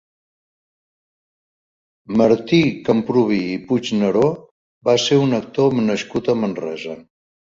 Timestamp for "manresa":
6.45-6.99